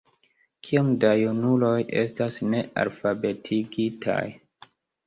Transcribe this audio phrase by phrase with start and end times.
[0.67, 4.23] Kiom da junuloj estas nealfabetigitaj?